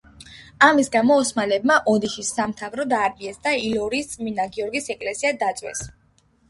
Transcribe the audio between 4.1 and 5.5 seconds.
წმინდა გიორგის ეკლესია